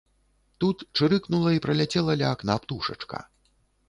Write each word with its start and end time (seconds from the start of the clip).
Тут 0.63 0.77
чырыкнула 0.99 1.51
і 1.57 1.61
праляцела 1.65 2.15
ля 2.21 2.31
акна 2.37 2.55
птушачка. 2.65 3.19